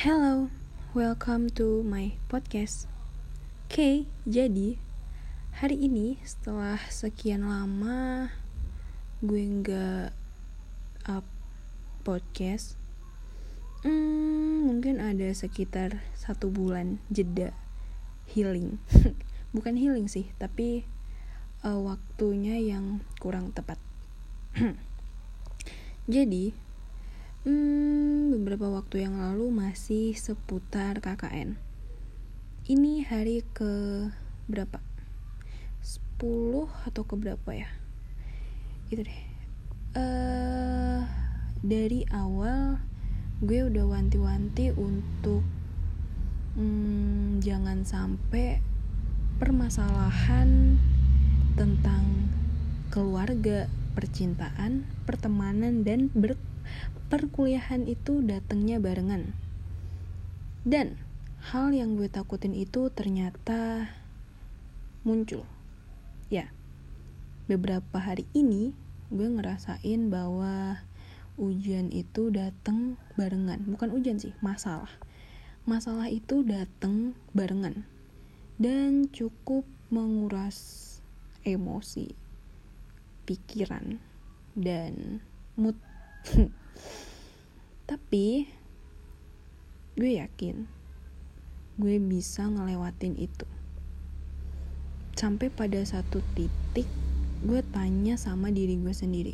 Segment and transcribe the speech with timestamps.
[0.00, 0.48] Hello,
[0.96, 2.88] welcome to my podcast.
[3.68, 4.80] Oke, jadi
[5.60, 8.32] hari ini setelah sekian lama
[9.20, 10.16] gue nggak
[11.04, 11.28] up
[12.00, 12.80] podcast,
[13.84, 17.52] hmm, mungkin ada sekitar satu bulan jeda
[18.32, 18.80] healing.
[19.52, 20.88] Bukan healing sih, tapi
[21.60, 23.76] uh, waktunya yang kurang tepat.
[26.16, 26.56] jadi
[28.50, 31.54] beberapa waktu yang lalu masih seputar KKN.
[32.66, 34.10] Ini hari ke
[34.50, 34.82] berapa?
[35.78, 37.70] 10 atau ke berapa ya?
[38.90, 39.22] Itu deh.
[39.94, 41.06] Uh,
[41.62, 42.82] dari awal
[43.38, 45.46] gue udah wanti-wanti untuk
[46.58, 48.58] hmm, jangan sampai
[49.38, 50.74] permasalahan
[51.54, 52.34] tentang
[52.90, 56.08] keluarga, percintaan, pertemanan dan
[57.10, 59.34] perkuliahan itu datangnya barengan.
[60.62, 61.00] Dan
[61.40, 63.88] hal yang gue takutin itu ternyata
[65.02, 65.48] muncul.
[66.28, 66.52] Ya,
[67.48, 68.76] beberapa hari ini
[69.10, 70.84] gue ngerasain bahwa
[71.40, 73.64] ujian itu datang barengan.
[73.64, 74.92] Bukan ujian sih, masalah.
[75.64, 77.88] Masalah itu datang barengan.
[78.60, 81.00] Dan cukup menguras
[81.42, 82.12] emosi,
[83.24, 83.98] pikiran,
[84.56, 85.24] dan
[85.56, 85.76] mood
[87.90, 88.46] Tapi
[89.98, 90.80] gue yakin
[91.80, 93.48] gue bisa ngelewatin itu.
[95.16, 96.84] Sampai pada satu titik
[97.40, 99.32] gue tanya sama diri gue sendiri,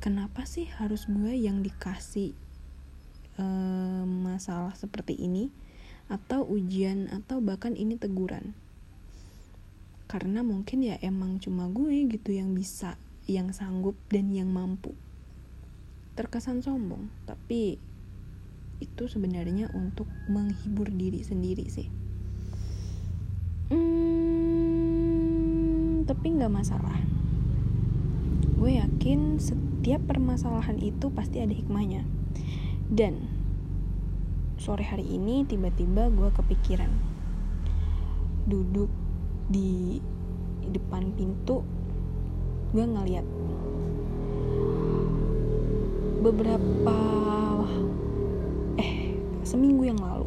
[0.00, 2.32] kenapa sih harus gue yang dikasih
[3.36, 5.52] uh, masalah seperti ini
[6.08, 8.56] atau ujian atau bahkan ini teguran?
[10.08, 14.92] Karena mungkin ya emang cuma gue gitu yang bisa, yang sanggup dan yang mampu.
[16.14, 17.80] Terkesan sombong tapi
[18.82, 21.88] itu sebenarnya untuk menghibur diri sendiri sih.
[23.72, 24.84] Hmm,
[26.04, 27.00] tapi nggak masalah.
[28.60, 32.04] Gue yakin setiap permasalahan itu pasti ada hikmahnya.
[32.92, 33.28] Dan
[34.60, 36.92] sore hari ini tiba-tiba gue kepikiran.
[38.44, 38.92] Duduk
[39.48, 40.00] di
[40.68, 41.64] depan pintu
[42.74, 43.22] gue ngeliat
[46.26, 46.98] beberapa
[48.82, 49.14] eh
[49.46, 50.26] seminggu yang lalu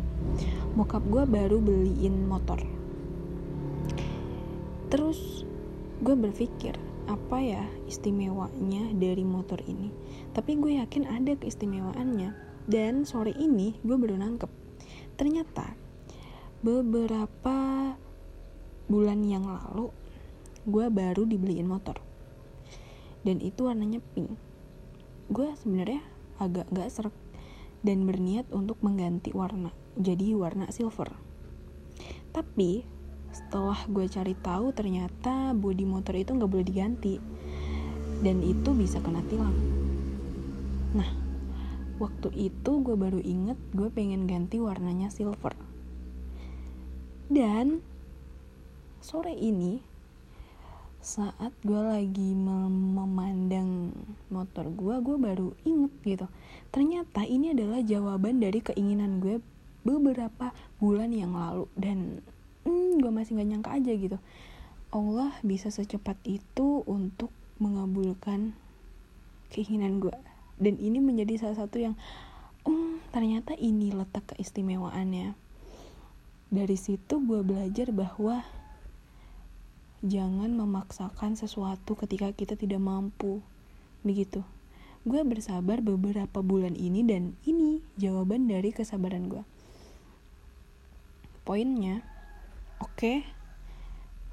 [0.80, 2.64] bokap gue baru beliin motor.
[4.88, 5.44] Terus
[6.00, 6.80] gue berpikir
[7.12, 9.92] apa ya istimewanya dari motor ini?
[10.32, 12.48] Tapi gue yakin ada keistimewaannya.
[12.64, 14.52] Dan sore ini gue baru nangkep
[15.18, 15.74] ternyata
[16.62, 17.92] beberapa
[18.88, 19.90] bulan yang lalu
[20.64, 22.07] gue baru dibeliin motor
[23.28, 24.32] dan itu warnanya pink.
[25.28, 26.00] Gue sebenarnya
[26.40, 27.16] agak gak serak
[27.84, 31.12] dan berniat untuk mengganti warna jadi warna silver.
[32.32, 32.88] Tapi
[33.36, 37.20] setelah gue cari tahu ternyata bodi motor itu nggak boleh diganti
[38.24, 39.54] dan itu bisa kena tilang.
[40.96, 41.10] Nah
[42.00, 45.54] waktu itu gue baru inget gue pengen ganti warnanya silver.
[47.28, 47.84] Dan
[49.04, 49.84] sore ini
[51.08, 53.96] saat gue lagi mem memandang
[54.28, 56.28] motor gue gue baru inget gitu.
[56.76, 59.40] Ternyata ini adalah jawaban dari keinginan gue
[59.88, 60.52] beberapa
[60.84, 61.72] bulan yang lalu.
[61.80, 62.20] Dan
[62.68, 64.20] hmm, gue masih gak nyangka aja gitu.
[64.92, 67.32] Allah bisa secepat itu untuk
[67.64, 68.52] mengabulkan
[69.48, 70.12] keinginan gue
[70.60, 71.96] dan ini menjadi salah satu yang
[72.68, 75.38] hmm, ternyata ini letak keistimewaannya.
[76.52, 78.44] Dari situ gue belajar bahwa
[80.08, 83.44] jangan memaksakan sesuatu ketika kita tidak mampu.
[84.02, 84.42] Begitu.
[85.04, 89.44] Gue bersabar beberapa bulan ini dan ini jawaban dari kesabaran gue.
[91.48, 92.04] Poinnya,
[92.84, 93.18] oke, okay,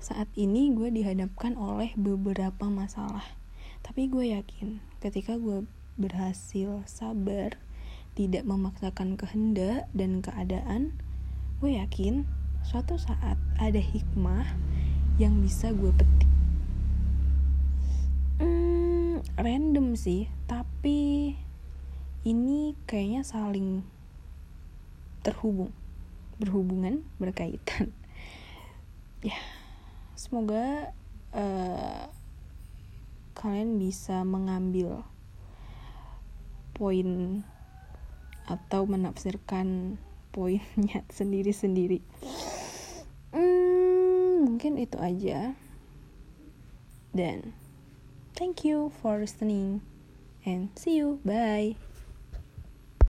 [0.02, 3.22] saat ini gue dihadapkan oleh beberapa masalah.
[3.86, 5.62] Tapi gue yakin ketika gue
[5.94, 7.54] berhasil sabar,
[8.18, 10.94] tidak memaksakan kehendak dan keadaan,
[11.62, 12.26] gue yakin
[12.66, 14.73] suatu saat ada hikmah
[15.14, 16.30] yang bisa gue petik?
[18.42, 21.34] Hmm, random sih tapi
[22.26, 23.86] ini kayaknya saling
[25.22, 25.70] terhubung
[26.38, 27.94] berhubungan berkaitan.
[29.24, 29.40] Ya
[30.12, 30.92] semoga
[31.32, 32.12] uh,
[33.32, 35.00] kalian bisa mengambil
[36.76, 37.40] poin
[38.44, 39.96] atau menafsirkan
[40.28, 42.04] poinnya sendiri-sendiri
[44.54, 45.58] mungkin itu aja.
[47.10, 47.58] Dan
[48.38, 49.82] thank you for listening
[50.46, 51.18] and see you.
[51.26, 51.74] Bye